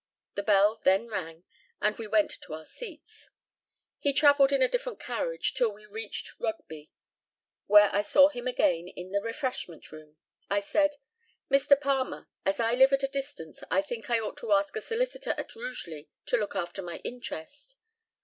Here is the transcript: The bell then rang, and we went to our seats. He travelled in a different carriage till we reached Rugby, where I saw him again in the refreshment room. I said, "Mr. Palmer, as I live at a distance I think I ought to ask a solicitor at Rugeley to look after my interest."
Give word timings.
The 0.33 0.41
bell 0.41 0.81
then 0.83 1.09
rang, 1.09 1.43
and 1.79 1.95
we 1.99 2.07
went 2.07 2.31
to 2.31 2.55
our 2.55 2.65
seats. 2.65 3.29
He 3.99 4.13
travelled 4.13 4.51
in 4.51 4.63
a 4.63 4.67
different 4.67 4.99
carriage 4.99 5.53
till 5.53 5.71
we 5.71 5.85
reached 5.85 6.39
Rugby, 6.39 6.91
where 7.67 7.87
I 7.93 8.01
saw 8.01 8.29
him 8.29 8.47
again 8.47 8.87
in 8.87 9.11
the 9.11 9.21
refreshment 9.21 9.91
room. 9.91 10.17
I 10.49 10.59
said, 10.59 10.95
"Mr. 11.51 11.79
Palmer, 11.79 12.27
as 12.47 12.59
I 12.59 12.73
live 12.73 12.93
at 12.93 13.03
a 13.03 13.07
distance 13.07 13.63
I 13.69 13.83
think 13.83 14.09
I 14.09 14.17
ought 14.19 14.37
to 14.37 14.53
ask 14.53 14.75
a 14.75 14.81
solicitor 14.81 15.35
at 15.37 15.55
Rugeley 15.55 16.09
to 16.25 16.35
look 16.37 16.55
after 16.55 16.81
my 16.81 16.97
interest." 17.03 17.75